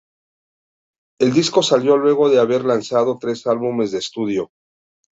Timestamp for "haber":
2.39-2.65